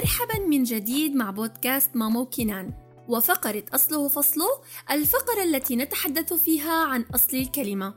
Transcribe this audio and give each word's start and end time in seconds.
مرحبا 0.00 0.38
من 0.38 0.62
جديد 0.62 1.14
مع 1.14 1.30
بودكاست 1.30 1.90
مامو 1.96 2.26
كنان 2.26 2.72
وفقرة 3.08 3.64
أصله 3.74 4.08
فصله 4.08 4.48
الفقرة 4.90 5.42
التي 5.42 5.76
نتحدث 5.76 6.32
فيها 6.32 6.84
عن 6.84 7.04
أصل 7.14 7.36
الكلمة. 7.36 7.94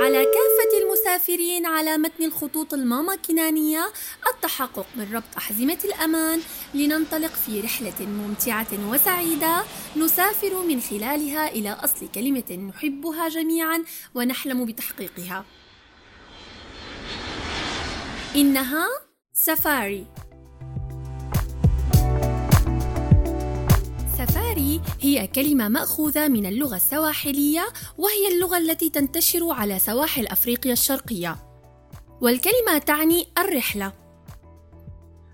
على 0.00 0.24
كافة 0.24 0.72
المسافرين 0.82 1.66
على 1.66 1.98
متن 1.98 2.24
الخطوط 2.24 2.74
الماما 2.74 3.16
كنانية 3.16 3.92
التحقق 4.34 4.86
من 4.96 5.14
ربط 5.14 5.36
أحزمة 5.36 5.78
الأمان 5.84 6.40
لننطلق 6.74 7.32
في 7.32 7.60
رحلة 7.60 8.06
ممتعة 8.06 8.90
وسعيدة 8.90 9.62
نسافر 9.96 10.62
من 10.62 10.80
خلالها 10.80 11.48
إلى 11.48 11.72
أصل 11.72 12.08
كلمة 12.14 12.70
نحبها 12.70 13.28
جميعا 13.28 13.84
ونحلم 14.14 14.64
بتحقيقها. 14.64 15.44
إنها 18.36 18.86
سفاري. 19.32 20.06
سفاري 24.18 24.80
هي 25.00 25.26
كلمة 25.26 25.68
مأخوذة 25.68 26.28
من 26.28 26.46
اللغة 26.46 26.76
السواحلية 26.76 27.68
وهي 27.98 28.28
اللغة 28.32 28.58
التي 28.58 28.90
تنتشر 28.90 29.50
على 29.50 29.78
سواحل 29.78 30.26
أفريقيا 30.26 30.72
الشرقية. 30.72 31.36
والكلمة 32.20 32.78
تعني 32.78 33.28
الرحلة. 33.38 33.92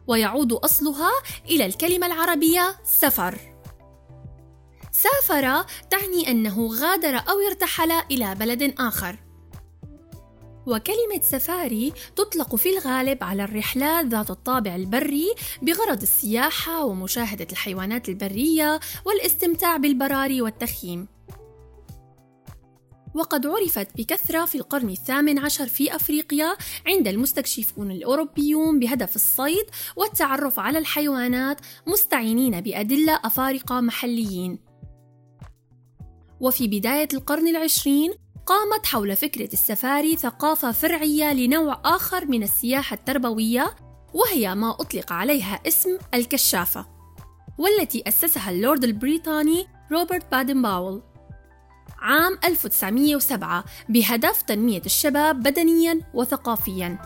ويعود 0.07 0.53
أصلها 0.53 1.11
إلى 1.49 1.67
الكلمة 1.67 2.07
العربية 2.07 2.77
سفر. 2.85 3.39
سافر 4.93 5.65
تعني 5.91 6.31
أنه 6.31 6.67
غادر 6.67 7.17
أو 7.17 7.41
ارتحل 7.49 7.93
إلى 8.11 8.35
بلد 8.35 8.75
آخر. 8.79 9.26
وكلمة 10.67 11.21
سفاري 11.23 11.93
تطلق 12.17 12.57
في 12.57 12.71
الغالب 12.71 13.25
على 13.25 13.45
الرحلات 13.45 14.07
ذات 14.07 14.31
الطابع 14.31 14.75
البري 14.77 15.35
بغرض 15.63 16.03
السياحة 16.03 16.85
ومشاهدة 16.85 17.47
الحيوانات 17.53 18.09
البرية 18.09 18.81
والاستمتاع 19.05 19.77
بالبراري 19.77 20.43
والتخييم. 20.43 21.09
وقد 23.15 23.47
عرفت 23.47 23.97
بكثرة 23.97 24.45
في 24.45 24.55
القرن 24.55 24.89
الثامن 24.89 25.39
عشر 25.39 25.67
في 25.67 25.97
أفريقيا 25.97 26.57
عند 26.87 27.09
المستكشفون 27.09 27.91
الأوروبيون 27.91 28.79
بهدف 28.79 29.17
الصيد 29.17 29.67
والتعرف 29.97 30.59
على 30.59 30.79
الحيوانات 30.79 31.61
مستعينين 31.87 32.61
بأدلة 32.61 33.21
أفارقة 33.25 33.81
محليين. 33.81 34.59
وفي 36.41 36.69
بداية 36.69 37.09
القرن 37.15 37.49
العشرين 37.49 38.15
قامت 38.47 38.87
حول 38.87 39.17
فكرة 39.17 39.53
السفاري 39.53 40.17
ثقافة 40.17 40.73
فرعية 40.73 41.33
لنوع 41.33 41.81
آخر 41.85 42.27
من 42.27 42.43
السياحة 42.43 42.95
التربوية 42.95 43.75
وهي 44.15 44.55
ما 44.55 44.71
أطلق 44.71 45.13
عليها 45.13 45.61
اسم 45.67 45.99
الكشافة 46.15 46.87
والتي 47.59 48.03
أسسها 48.09 48.51
اللورد 48.51 48.85
البريطاني 48.85 49.67
روبرت 49.93 50.33
بادن 50.33 50.63
باول 50.63 51.03
عام 51.99 52.39
1907 52.45 53.65
بهدف 53.89 54.43
تنمية 54.43 54.83
الشباب 54.87 55.43
بدنيا 55.43 56.01
وثقافيا. 56.15 56.99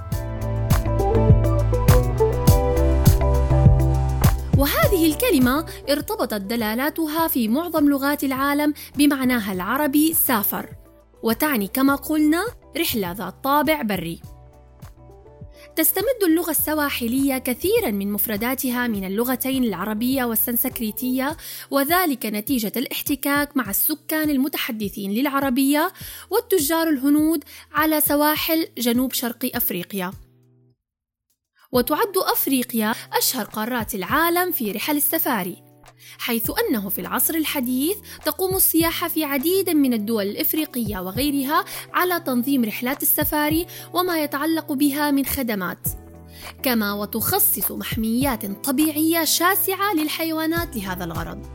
وهذه 4.58 5.06
الكلمة 5.06 5.66
ارتبطت 5.90 6.34
دلالاتها 6.34 7.28
في 7.28 7.48
معظم 7.48 7.88
لغات 7.88 8.24
العالم 8.24 8.74
بمعناها 8.96 9.52
العربي 9.52 10.14
سافر. 10.14 10.89
وتعني 11.22 11.68
كما 11.68 11.94
قلنا 11.94 12.44
رحلة 12.76 13.12
ذات 13.12 13.34
طابع 13.44 13.82
بري. 13.82 14.20
تستمد 15.76 16.22
اللغة 16.22 16.50
السواحلية 16.50 17.38
كثيرا 17.38 17.90
من 17.90 18.12
مفرداتها 18.12 18.86
من 18.86 19.04
اللغتين 19.04 19.64
العربية 19.64 20.24
والسنسكريتية 20.24 21.36
وذلك 21.70 22.26
نتيجة 22.26 22.72
الاحتكاك 22.76 23.56
مع 23.56 23.70
السكان 23.70 24.30
المتحدثين 24.30 25.12
للعربية 25.12 25.92
والتجار 26.30 26.88
الهنود 26.88 27.44
على 27.72 28.00
سواحل 28.00 28.68
جنوب 28.78 29.12
شرق 29.12 29.50
أفريقيا. 29.54 30.12
وتعد 31.72 32.16
أفريقيا 32.16 32.94
أشهر 33.12 33.44
قارات 33.44 33.94
العالم 33.94 34.52
في 34.52 34.72
رحل 34.72 34.96
السفاري 34.96 35.69
حيث 36.18 36.50
أنه 36.50 36.88
في 36.88 37.00
العصر 37.00 37.34
الحديث 37.34 37.96
تقوم 38.24 38.56
السياحة 38.56 39.08
في 39.08 39.24
عديد 39.24 39.70
من 39.70 39.92
الدول 39.92 40.26
الإفريقية 40.26 40.98
وغيرها 40.98 41.64
على 41.94 42.20
تنظيم 42.20 42.64
رحلات 42.64 43.02
السفاري 43.02 43.66
وما 43.92 44.22
يتعلق 44.22 44.72
بها 44.72 45.10
من 45.10 45.26
خدمات 45.26 45.88
كما 46.62 46.92
وتخصص 46.92 47.70
محميات 47.70 48.46
طبيعية 48.64 49.24
شاسعة 49.24 49.94
للحيوانات 49.94 50.76
لهذا 50.76 51.04
الغرض. 51.04 51.46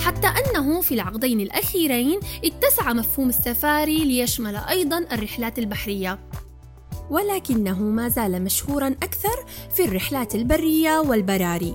حتى 0.00 0.26
أنه 0.26 0.80
في 0.80 0.94
العقدين 0.94 1.40
الأخيرين 1.40 2.20
اتسع 2.44 2.92
مفهوم 2.92 3.28
السفاري 3.28 3.98
ليشمل 4.04 4.56
أيضا 4.56 4.98
الرحلات 5.12 5.58
البحرية. 5.58 6.18
ولكنه 7.10 7.82
ما 7.82 8.08
زال 8.08 8.44
مشهورا 8.44 8.88
أكثر 8.88 9.44
في 9.76 9.84
الرحلات 9.84 10.34
البرية 10.34 10.98
والبراري 10.98 11.74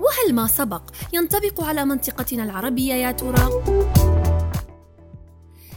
وهل 0.00 0.34
ما 0.34 0.46
سبق 0.46 0.82
ينطبق 1.12 1.62
على 1.62 1.84
منطقتنا 1.84 2.44
العربية 2.44 2.94
يا 2.94 3.12
ترى؟ 3.12 3.62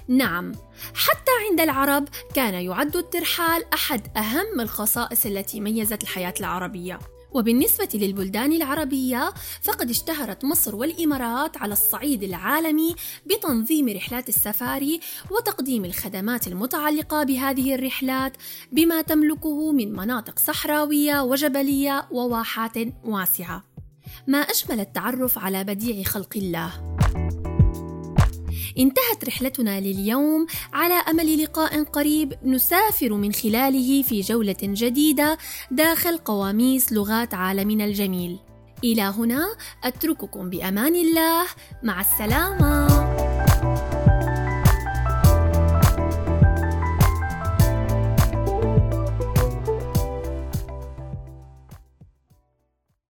نعم 0.08 0.52
حتى 0.96 1.32
عند 1.50 1.60
العرب 1.60 2.10
كان 2.36 2.54
يعد 2.54 2.96
الترحال 2.96 3.74
أحد 3.74 4.18
أهم 4.18 4.62
الخصائص 4.62 5.26
التي 5.26 5.60
ميزت 5.60 6.04
الحياة 6.04 6.34
العربية 6.40 7.00
وبالنسبة 7.34 7.90
للبلدان 7.94 8.54
العربية 8.54 9.34
فقد 9.62 9.90
اشتهرت 9.90 10.46
مصر 10.46 10.76
والإمارات 10.76 11.58
على 11.58 11.74
الصعيد 11.74 12.24
العالمي 12.24 12.96
بتنظيم 13.26 13.90
رحلات 13.90 14.30
السفاري 14.30 15.00
وتقديم 15.32 15.86
الخدمات 15.86 16.48
المتعلقة 16.48 17.24
بهذه 17.24 17.76
الرحلات 17.76 18.34
بما 18.72 19.02
تملكه 19.02 19.72
من 19.72 19.94
مناطق 19.94 20.40
صحراوية 20.40 21.24
وجبلية 21.24 22.08
وواحات 22.12 22.78
واسعة. 23.06 23.64
ما 24.28 24.38
أجمل 24.38 24.80
التعرف 24.80 25.38
على 25.38 25.64
بديع 25.64 26.04
خلق 26.04 26.34
الله. 26.36 26.99
انتهت 28.78 29.26
رحلتنا 29.28 29.80
لليوم. 29.80 30.46
على 30.74 30.94
أمل 30.94 31.44
لقاء 31.44 31.84
قريب 31.84 32.34
نسافر 32.44 33.14
من 33.14 33.34
خلاله 33.34 34.02
في 34.02 34.22
جولة 34.22 34.58
جديدة 34.64 35.38
داخل 35.72 36.18
قواميس 36.18 36.94
لغات 36.94 37.34
عالمنا 37.34 37.86
الجميل. 37.86 38.40
إلى 38.84 39.02
هنا 39.02 39.56
أترككم 39.84 40.50
بأمان 40.50 40.96
الله. 40.96 41.46
مع 41.84 42.02
السلامة. 42.02 42.99